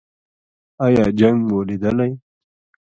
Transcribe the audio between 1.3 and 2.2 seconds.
مو لیدلی؟